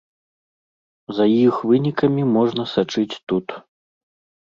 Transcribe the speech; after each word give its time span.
За 1.19 1.27
іх 1.45 1.55
вынікамі 1.73 2.23
можна 2.35 2.63
сачыць 2.75 3.11
тут. 3.29 3.47